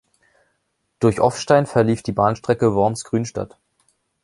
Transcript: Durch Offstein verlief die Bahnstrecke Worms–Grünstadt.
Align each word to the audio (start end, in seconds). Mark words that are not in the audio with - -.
Durch 0.99 1.19
Offstein 1.19 1.67
verlief 1.67 2.01
die 2.01 2.11
Bahnstrecke 2.11 2.73
Worms–Grünstadt. 2.73 3.55